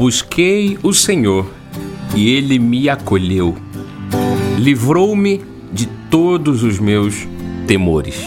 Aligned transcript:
Busquei 0.00 0.78
o 0.82 0.94
Senhor 0.94 1.44
e 2.16 2.34
ele 2.34 2.58
me 2.58 2.88
acolheu. 2.88 3.54
Livrou-me 4.56 5.42
de 5.70 5.86
todos 6.10 6.62
os 6.62 6.78
meus 6.78 7.28
temores. 7.66 8.24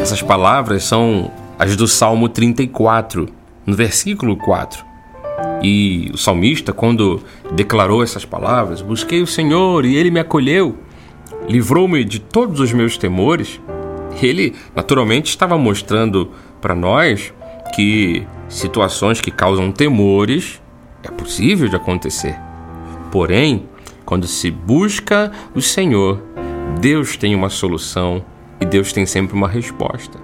Essas 0.00 0.22
palavras 0.22 0.84
são 0.84 1.30
as 1.58 1.76
do 1.76 1.86
Salmo 1.86 2.30
34, 2.30 3.28
no 3.66 3.76
versículo 3.76 4.38
4. 4.38 4.82
E 5.62 6.10
o 6.14 6.16
salmista, 6.16 6.72
quando 6.72 7.22
declarou 7.52 8.02
essas 8.02 8.24
palavras, 8.24 8.80
busquei 8.80 9.20
o 9.20 9.26
Senhor 9.26 9.84
e 9.84 9.96
ele 9.96 10.10
me 10.10 10.20
acolheu, 10.20 10.78
livrou-me 11.46 12.02
de 12.06 12.18
todos 12.18 12.58
os 12.58 12.72
meus 12.72 12.96
temores, 12.96 13.60
ele 14.22 14.54
naturalmente 14.74 15.28
estava 15.28 15.58
mostrando 15.58 16.30
para 16.58 16.74
nós 16.74 17.34
que 17.76 18.26
situações 18.48 19.20
que 19.20 19.30
causam 19.30 19.70
temores 19.70 20.59
é 21.02 21.10
possível 21.10 21.68
de 21.68 21.76
acontecer. 21.76 22.38
Porém, 23.10 23.68
quando 24.04 24.26
se 24.26 24.50
busca 24.50 25.30
o 25.54 25.60
Senhor, 25.60 26.22
Deus 26.80 27.16
tem 27.16 27.34
uma 27.34 27.48
solução 27.48 28.24
e 28.60 28.64
Deus 28.64 28.92
tem 28.92 29.06
sempre 29.06 29.34
uma 29.34 29.48
resposta. 29.48 30.18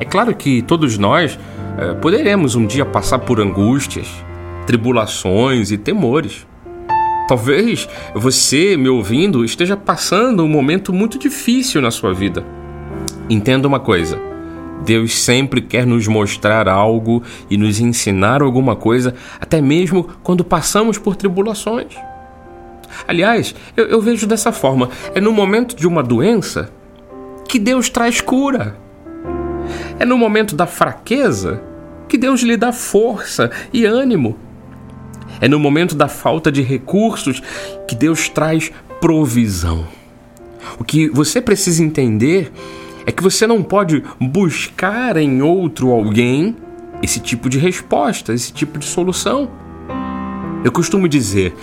É 0.00 0.04
claro 0.04 0.34
que 0.34 0.62
todos 0.62 0.98
nós 0.98 1.38
é, 1.78 1.94
poderemos 1.94 2.54
um 2.54 2.66
dia 2.66 2.84
passar 2.84 3.20
por 3.20 3.40
angústias, 3.40 4.08
tribulações 4.66 5.70
e 5.70 5.78
temores. 5.78 6.46
Talvez 7.26 7.88
você, 8.14 8.76
me 8.76 8.88
ouvindo, 8.88 9.44
esteja 9.44 9.76
passando 9.76 10.44
um 10.44 10.48
momento 10.48 10.92
muito 10.92 11.18
difícil 11.18 11.80
na 11.80 11.90
sua 11.90 12.12
vida. 12.12 12.44
Entenda 13.30 13.66
uma 13.66 13.80
coisa: 13.80 14.20
Deus 14.84 15.18
sempre 15.18 15.60
quer 15.60 15.86
nos 15.86 16.06
mostrar 16.06 16.68
algo 16.68 17.22
e 17.48 17.56
nos 17.56 17.80
ensinar 17.80 18.42
alguma 18.42 18.76
coisa, 18.76 19.14
até 19.40 19.60
mesmo 19.60 20.08
quando 20.22 20.44
passamos 20.44 20.98
por 20.98 21.16
tribulações. 21.16 21.94
Aliás, 23.08 23.54
eu, 23.76 23.86
eu 23.86 24.00
vejo 24.00 24.26
dessa 24.26 24.52
forma: 24.52 24.90
é 25.14 25.20
no 25.20 25.32
momento 25.32 25.74
de 25.74 25.86
uma 25.86 26.02
doença 26.02 26.70
que 27.48 27.58
Deus 27.58 27.88
traz 27.88 28.20
cura. 28.20 28.76
É 29.98 30.04
no 30.04 30.18
momento 30.18 30.54
da 30.54 30.66
fraqueza 30.66 31.62
que 32.08 32.18
Deus 32.18 32.42
lhe 32.42 32.56
dá 32.56 32.72
força 32.72 33.50
e 33.72 33.84
ânimo. 33.84 34.36
É 35.40 35.48
no 35.48 35.58
momento 35.58 35.94
da 35.94 36.08
falta 36.08 36.52
de 36.52 36.62
recursos 36.62 37.42
que 37.88 37.94
Deus 37.94 38.28
traz 38.28 38.70
provisão. 39.00 39.86
O 40.78 40.84
que 40.84 41.08
você 41.08 41.40
precisa 41.40 41.82
entender 41.82 42.52
é 43.06 43.12
que 43.12 43.22
você 43.22 43.46
não 43.46 43.62
pode 43.62 44.02
buscar 44.20 45.16
em 45.16 45.42
outro 45.42 45.90
alguém 45.90 46.56
esse 47.02 47.20
tipo 47.20 47.48
de 47.48 47.58
resposta, 47.58 48.32
esse 48.32 48.52
tipo 48.52 48.78
de 48.78 48.86
solução. 48.86 49.48
Eu 50.64 50.72
costumo 50.72 51.06
dizer: 51.06 51.54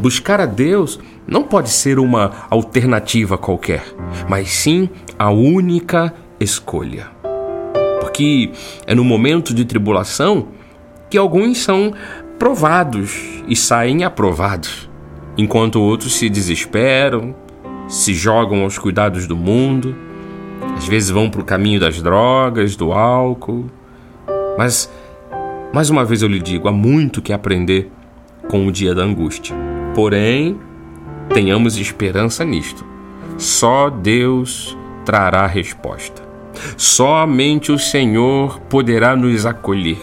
buscar 0.00 0.40
a 0.40 0.46
Deus 0.46 0.98
não 1.26 1.44
pode 1.44 1.70
ser 1.70 1.98
uma 1.98 2.46
alternativa 2.50 3.38
qualquer, 3.38 3.84
mas 4.28 4.50
sim 4.50 4.88
a 5.18 5.30
única 5.30 6.12
escolha. 6.40 7.06
Porque 8.00 8.50
é 8.86 8.94
no 8.94 9.04
momento 9.04 9.54
de 9.54 9.64
tribulação 9.64 10.48
que 11.08 11.16
alguns 11.16 11.58
são 11.58 11.94
provados 12.38 13.42
e 13.46 13.54
saem 13.54 14.04
aprovados, 14.04 14.88
enquanto 15.36 15.80
outros 15.80 16.16
se 16.16 16.28
desesperam, 16.28 17.34
se 17.88 18.12
jogam 18.14 18.62
aos 18.62 18.78
cuidados 18.78 19.26
do 19.26 19.36
mundo, 19.36 20.07
às 20.76 20.86
vezes 20.86 21.10
vão 21.10 21.28
para 21.28 21.40
o 21.40 21.44
caminho 21.44 21.80
das 21.80 22.00
drogas, 22.00 22.76
do 22.76 22.92
álcool. 22.92 23.66
Mas, 24.56 24.90
mais 25.72 25.90
uma 25.90 26.04
vez 26.04 26.22
eu 26.22 26.28
lhe 26.28 26.40
digo, 26.40 26.68
há 26.68 26.72
muito 26.72 27.20
que 27.20 27.32
aprender 27.32 27.90
com 28.48 28.66
o 28.66 28.72
dia 28.72 28.94
da 28.94 29.02
angústia. 29.02 29.56
Porém, 29.94 30.58
tenhamos 31.32 31.76
esperança 31.76 32.44
nisto. 32.44 32.84
Só 33.36 33.90
Deus 33.90 34.76
trará 35.04 35.46
resposta. 35.46 36.22
Somente 36.76 37.70
o 37.70 37.78
Senhor 37.78 38.60
poderá 38.60 39.14
nos 39.14 39.46
acolher. 39.46 40.02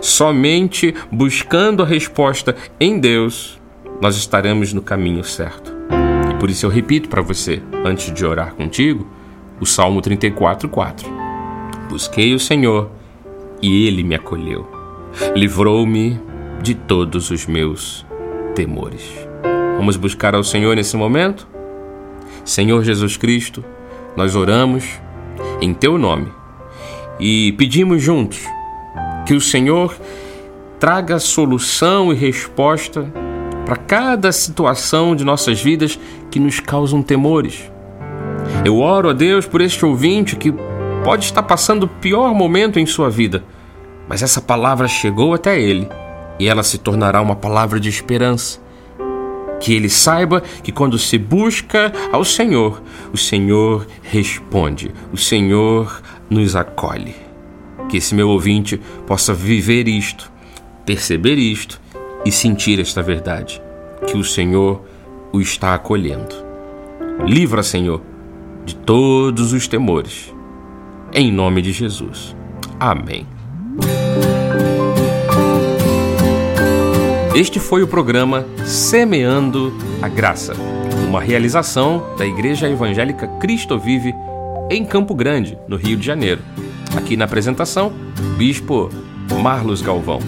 Somente 0.00 0.94
buscando 1.10 1.82
a 1.82 1.86
resposta 1.86 2.56
em 2.80 2.98
Deus, 2.98 3.60
nós 4.00 4.16
estaremos 4.16 4.72
no 4.72 4.82
caminho 4.82 5.22
certo. 5.22 5.74
E 6.30 6.34
por 6.38 6.48
isso 6.48 6.64
eu 6.64 6.70
repito 6.70 7.08
para 7.08 7.22
você, 7.22 7.62
antes 7.84 8.12
de 8.12 8.24
orar 8.24 8.54
contigo, 8.54 9.06
o 9.60 9.66
Salmo 9.66 10.00
34, 10.00 10.68
4. 10.68 11.08
Busquei 11.88 12.34
o 12.34 12.38
Senhor 12.40 12.90
e 13.62 13.86
ele 13.86 14.02
me 14.02 14.14
acolheu. 14.14 14.66
Livrou-me 15.34 16.20
de 16.62 16.74
todos 16.74 17.30
os 17.30 17.46
meus 17.46 18.04
temores. 18.54 19.02
Vamos 19.76 19.96
buscar 19.96 20.34
ao 20.34 20.42
Senhor 20.42 20.74
nesse 20.74 20.96
momento? 20.96 21.46
Senhor 22.44 22.82
Jesus 22.82 23.16
Cristo, 23.16 23.64
nós 24.16 24.34
oramos 24.36 25.00
em 25.60 25.72
teu 25.72 25.98
nome 25.98 26.28
e 27.18 27.52
pedimos 27.52 28.02
juntos 28.02 28.40
que 29.26 29.34
o 29.34 29.40
Senhor 29.40 29.96
traga 30.78 31.18
solução 31.18 32.12
e 32.12 32.16
resposta 32.16 33.10
para 33.64 33.76
cada 33.76 34.30
situação 34.30 35.16
de 35.16 35.24
nossas 35.24 35.60
vidas 35.62 35.98
que 36.30 36.38
nos 36.38 36.60
causam 36.60 37.02
temores. 37.02 37.70
Eu 38.62 38.78
oro 38.78 39.08
a 39.08 39.12
Deus 39.12 39.46
por 39.46 39.60
este 39.60 39.84
ouvinte 39.86 40.36
que 40.36 40.52
pode 41.02 41.24
estar 41.24 41.42
passando 41.42 41.84
o 41.84 41.88
pior 41.88 42.34
momento 42.34 42.78
em 42.78 42.86
sua 42.86 43.08
vida, 43.08 43.42
mas 44.08 44.22
essa 44.22 44.40
palavra 44.40 44.86
chegou 44.88 45.32
até 45.32 45.58
ele 45.60 45.88
e 46.38 46.48
ela 46.48 46.62
se 46.62 46.78
tornará 46.78 47.20
uma 47.22 47.36
palavra 47.36 47.80
de 47.80 47.88
esperança. 47.88 48.62
Que 49.60 49.74
ele 49.74 49.88
saiba 49.88 50.42
que 50.62 50.72
quando 50.72 50.98
se 50.98 51.16
busca 51.16 51.92
ao 52.12 52.24
Senhor, 52.24 52.82
o 53.12 53.16
Senhor 53.16 53.86
responde, 54.02 54.92
o 55.12 55.16
Senhor 55.16 56.02
nos 56.28 56.54
acolhe 56.54 57.24
que 57.88 57.98
esse 57.98 58.14
meu 58.14 58.28
ouvinte 58.28 58.80
possa 59.06 59.32
viver 59.32 59.88
isto, 59.88 60.30
perceber 60.84 61.36
isto 61.36 61.80
e 62.24 62.32
sentir 62.32 62.80
esta 62.80 63.02
verdade, 63.02 63.62
que 64.06 64.16
o 64.16 64.24
Senhor 64.24 64.82
o 65.32 65.40
está 65.40 65.74
acolhendo. 65.74 66.34
Livra, 67.26 67.62
Senhor, 67.62 68.00
de 68.64 68.74
todos 68.76 69.52
os 69.52 69.68
temores. 69.68 70.34
Em 71.12 71.30
nome 71.30 71.62
de 71.62 71.72
Jesus. 71.72 72.34
Amém. 72.80 73.26
Este 77.34 77.58
foi 77.58 77.82
o 77.82 77.88
programa 77.88 78.46
Semeando 78.64 79.76
a 80.00 80.08
Graça, 80.08 80.54
uma 81.08 81.20
realização 81.20 82.14
da 82.16 82.24
Igreja 82.24 82.68
Evangélica 82.68 83.26
Cristo 83.40 83.78
Vive 83.78 84.14
em 84.70 84.84
Campo 84.84 85.14
Grande, 85.14 85.58
no 85.66 85.76
Rio 85.76 85.96
de 85.96 86.06
Janeiro. 86.06 86.40
Aqui 86.96 87.16
na 87.16 87.24
apresentação, 87.24 87.92
Bispo 88.38 88.88
Marlos 89.42 89.82
Galvão. 89.82 90.20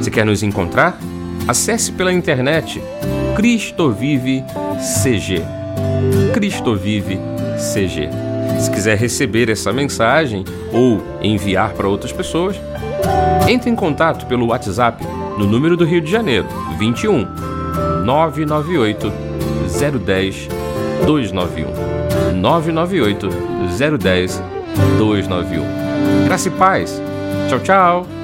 Se 0.00 0.10
quer 0.10 0.24
nos 0.24 0.42
encontrar? 0.42 0.98
Acesse 1.46 1.92
pela 1.92 2.12
internet 2.12 2.80
Cristo 3.36 3.90
Vive 3.90 4.44
CG. 5.02 5.42
Cristo 6.32 6.76
Vive 6.76 7.18
CG. 7.56 8.08
Se 8.58 8.70
quiser 8.70 8.96
receber 8.96 9.50
essa 9.50 9.72
mensagem 9.72 10.44
ou 10.72 11.02
enviar 11.22 11.72
para 11.72 11.88
outras 11.88 12.12
pessoas, 12.12 12.56
entre 13.48 13.70
em 13.70 13.74
contato 13.74 14.26
pelo 14.26 14.48
WhatsApp 14.48 15.04
no 15.38 15.46
número 15.46 15.76
do 15.76 15.84
Rio 15.84 16.00
de 16.00 16.10
Janeiro 16.10 16.46
21 16.78 17.26
998 18.04 19.12
010 20.04 20.48
291 21.06 22.40
998 22.40 23.28
010 23.98 24.42
291 24.98 25.84
Graça 26.26 26.48
e 26.48 26.50
paz. 26.52 27.02
Tchau, 27.48 27.60
tchau. 27.60 28.23